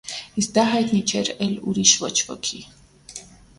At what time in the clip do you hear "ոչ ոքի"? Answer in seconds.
2.07-2.65